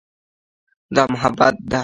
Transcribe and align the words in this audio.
دا 0.95 1.03
محبت 1.13 1.55
ده. 1.71 1.79